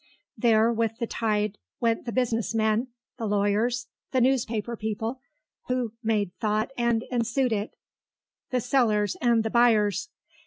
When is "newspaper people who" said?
4.19-5.93